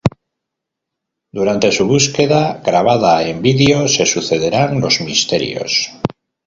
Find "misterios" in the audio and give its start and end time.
5.01-5.91